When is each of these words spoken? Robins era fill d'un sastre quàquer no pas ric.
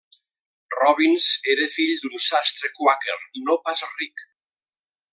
Robins 0.79 1.27
era 1.53 1.67
fill 1.75 1.93
d'un 2.05 2.17
sastre 2.31 2.73
quàquer 2.81 3.21
no 3.45 3.61
pas 3.69 3.89
ric. 3.93 4.29